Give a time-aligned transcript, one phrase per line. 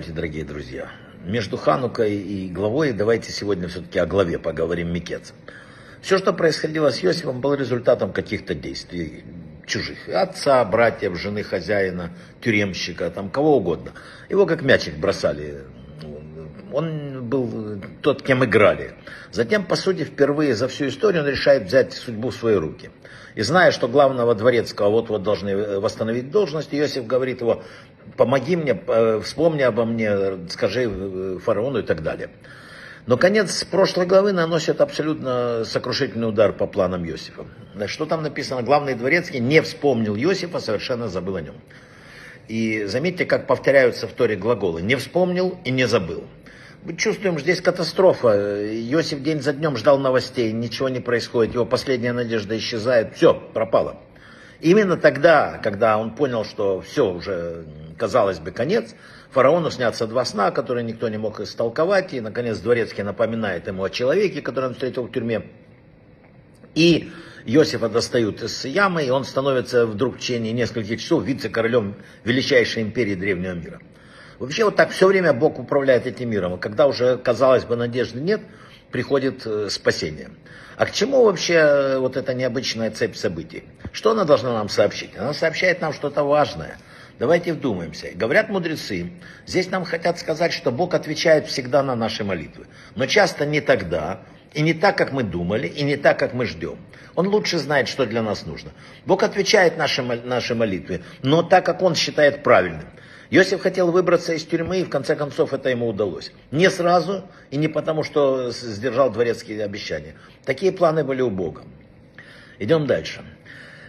[0.00, 0.88] Здравствуйте, дорогие друзья.
[1.26, 5.34] Между Ханукой и главой давайте сегодня все-таки о главе поговорим Микец.
[6.00, 9.24] Все, что происходило с Иосифом, было результатом каких-то действий
[9.66, 10.08] чужих.
[10.08, 13.92] Отца, братьев, жены хозяина, тюремщика, там кого угодно.
[14.30, 15.64] Его как мячик бросали.
[16.72, 18.94] Он был тот, кем играли.
[19.32, 22.90] Затем, по сути, впервые за всю историю он решает взять судьбу в свои руки.
[23.34, 27.62] И зная, что главного дворецкого вот-вот должны восстановить должность, Иосиф говорит его,
[28.16, 32.30] помоги мне, э, вспомни обо мне, скажи э, фараону и так далее.
[33.06, 37.46] Но конец прошлой главы наносит абсолютно сокрушительный удар по планам Иосифа.
[37.86, 38.62] Что там написано?
[38.62, 41.54] Главный дворецкий не вспомнил Иосифа, совершенно забыл о нем.
[42.48, 44.82] И заметьте, как повторяются в Торе глаголы.
[44.82, 46.24] Не вспомнил и не забыл.
[46.96, 48.28] Чувствуем, здесь катастрофа.
[48.90, 53.98] Иосиф день за днем ждал новостей, ничего не происходит, его последняя надежда исчезает, все, пропало.
[54.60, 57.66] Именно тогда, когда он понял, что все уже,
[57.98, 58.94] казалось бы, конец,
[59.30, 63.90] фараону снятся два сна, которые никто не мог истолковать, и, наконец, дворецкий напоминает ему о
[63.90, 65.42] человеке, который он встретил в тюрьме.
[66.74, 67.10] И
[67.44, 73.14] Иосифа достают из ямы, и он становится вдруг в течение нескольких часов вице-королем величайшей империи
[73.14, 73.80] древнего мира.
[74.40, 78.20] Вообще вот так все время Бог управляет этим миром, и когда уже, казалось бы, надежды
[78.20, 78.40] нет,
[78.90, 80.30] приходит э, спасение.
[80.78, 83.64] А к чему вообще э, вот эта необычная цепь событий?
[83.92, 85.10] Что она должна нам сообщить?
[85.18, 86.78] Она сообщает нам что-то важное.
[87.18, 88.12] Давайте вдумаемся.
[88.14, 89.12] Говорят мудрецы,
[89.46, 92.64] здесь нам хотят сказать, что Бог отвечает всегда на наши молитвы.
[92.96, 94.22] Но часто не тогда,
[94.54, 96.78] и не так, как мы думали, и не так, как мы ждем.
[97.14, 98.70] Он лучше знает, что для нас нужно.
[99.04, 102.86] Бог отвечает наши, наши молитвы, но так, как Он считает правильным.
[103.32, 106.32] Иосиф хотел выбраться из тюрьмы, и в конце концов это ему удалось.
[106.50, 110.16] Не сразу, и не потому, что сдержал дворецкие обещания.
[110.44, 111.62] Такие планы были у Бога.
[112.58, 113.24] Идем дальше.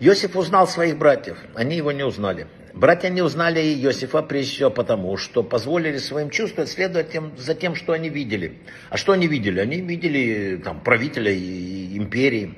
[0.00, 2.46] Иосиф узнал своих братьев, они его не узнали.
[2.72, 7.74] Братья не узнали Иосифа прежде всего потому, что позволили своим чувствам следовать тем, за тем,
[7.74, 8.58] что они видели.
[8.90, 9.60] А что они видели?
[9.60, 12.54] Они видели там, правителя империи,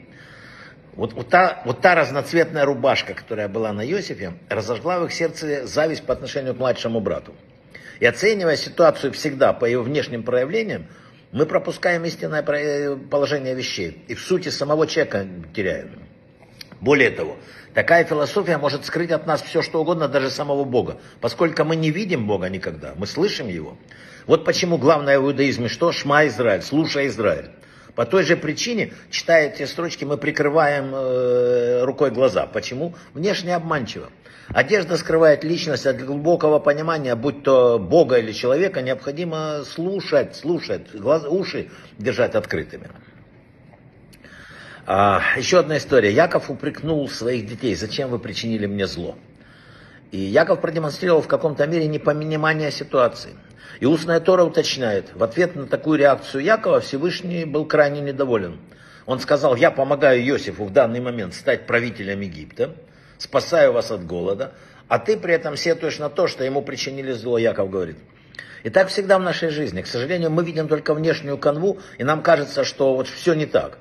[0.98, 5.64] вот, вот, та, вот та разноцветная рубашка, которая была на Иосифе, разожгла в их сердце
[5.64, 7.34] зависть по отношению к младшему брату.
[8.00, 10.86] И оценивая ситуацию всегда по ее внешним проявлениям,
[11.30, 16.02] мы пропускаем истинное положение вещей и в сути самого человека теряем.
[16.80, 17.36] Более того,
[17.74, 21.92] такая философия может скрыть от нас все, что угодно, даже самого Бога, поскольку мы не
[21.92, 23.76] видим Бога никогда, мы слышим Его.
[24.26, 25.92] Вот почему главное в иудаизме что?
[25.92, 27.50] Шма Израиль, слушай Израиль.
[27.98, 32.46] По той же причине, читая эти строчки, мы прикрываем э, рукой глаза.
[32.46, 32.94] Почему?
[33.12, 34.08] Внешне обманчиво.
[34.46, 41.24] Одежда скрывает личность от глубокого понимания, будь то Бога или человека, необходимо слушать, слушать, глаз,
[41.26, 42.88] уши держать открытыми.
[44.86, 46.12] А, еще одна история.
[46.12, 49.18] Яков упрекнул своих детей, зачем вы причинили мне зло.
[50.10, 53.34] И Яков продемонстрировал в каком-то мере непонимание ситуации.
[53.80, 58.58] И устная Тора уточняет, в ответ на такую реакцию Якова Всевышний был крайне недоволен.
[59.06, 62.74] Он сказал, я помогаю Иосифу в данный момент стать правителем Египта,
[63.18, 64.52] спасаю вас от голода,
[64.88, 67.98] а ты при этом сетуешь на то, что ему причинили зло, Яков говорит.
[68.64, 69.82] И так всегда в нашей жизни.
[69.82, 73.78] К сожалению, мы видим только внешнюю канву, и нам кажется, что вот все не так.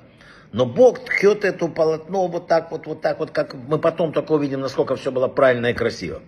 [0.52, 4.32] Но Бог ткет эту полотно вот так вот, вот так вот, как мы потом только
[4.32, 6.22] увидим, насколько все было правильно и красиво.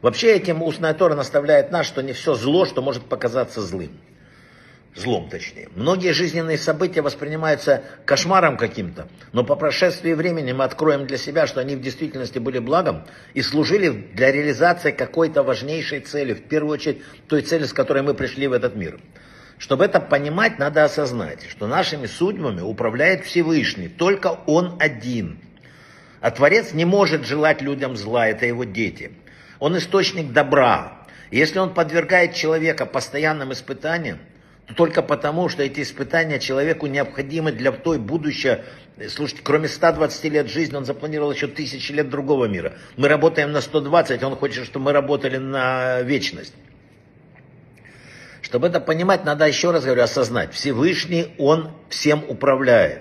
[0.00, 4.00] Вообще этим устная Тора наставляет нас, что не все зло, что может показаться злым.
[4.94, 5.70] Злом точнее.
[5.74, 11.60] Многие жизненные события воспринимаются кошмаром каким-то, но по прошествии времени мы откроем для себя, что
[11.60, 17.02] они в действительности были благом и служили для реализации какой-то важнейшей цели, в первую очередь
[17.26, 19.00] той цели, с которой мы пришли в этот мир.
[19.62, 25.38] Чтобы это понимать, надо осознать, что нашими судьбами управляет Всевышний, только Он один.
[26.20, 29.12] А Творец не может желать людям зла, это его дети.
[29.60, 31.04] Он источник добра.
[31.30, 34.18] Если он подвергает человека постоянным испытаниям,
[34.66, 38.62] то только потому, что эти испытания человеку необходимы для той будущего.
[39.10, 42.72] Слушайте, кроме 120 лет жизни, он запланировал еще тысячи лет другого мира.
[42.96, 46.52] Мы работаем на 120, он хочет, чтобы мы работали на вечность.
[48.52, 50.52] Чтобы это понимать, надо еще раз говорю, осознать.
[50.52, 53.00] Всевышний, Он всем управляет.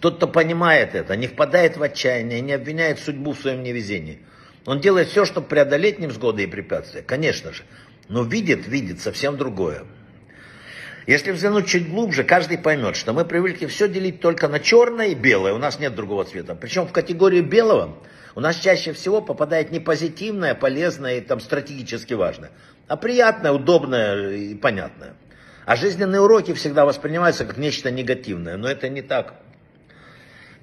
[0.00, 4.20] Тот, кто понимает это, не впадает в отчаяние, не обвиняет судьбу в своем невезении–
[4.64, 7.62] он делает все, чтобы преодолеть невзгоды и препятствия, конечно же.
[8.08, 9.84] Но видит, видит совсем другое.
[11.06, 15.14] Если взглянуть чуть глубже, каждый поймет, что мы привыкли все делить только на черное и
[15.16, 16.54] белое, у нас нет другого цвета.
[16.54, 17.98] Причем в категорию белого
[18.36, 22.52] у нас чаще всего попадает не позитивное, полезное и там стратегически важное,
[22.88, 25.14] а приятное, удобное и понятное.
[25.64, 29.34] А жизненные уроки всегда воспринимаются как нечто негативное, но это не так.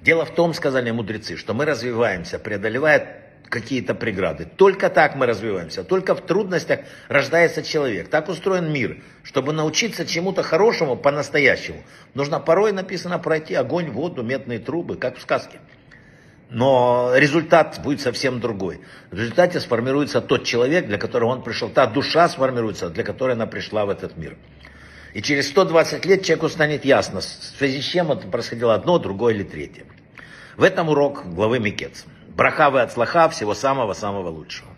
[0.02, 3.20] Дело в том, сказали мудрецы, что мы развиваемся, преодолевая
[3.50, 4.44] какие-то преграды.
[4.44, 5.84] Только так мы развиваемся.
[5.84, 8.08] Только в трудностях рождается человек.
[8.08, 9.02] Так устроен мир.
[9.22, 11.82] Чтобы научиться чему-то хорошему по-настоящему,
[12.14, 15.58] нужно порой, написано, пройти огонь, воду, медные трубы, как в сказке.
[16.50, 18.80] Но результат будет совсем другой.
[19.10, 21.68] В результате сформируется тот человек, для которого он пришел.
[21.68, 24.36] Та душа сформируется, для которой она пришла в этот мир.
[25.14, 29.34] И через 120 лет человеку станет ясно, в связи с чем это происходило одно, другое
[29.34, 29.84] или третье.
[30.56, 32.04] В этом урок главы Микец.
[32.28, 34.69] Браха вы от слаха, всего самого-самого лучшего.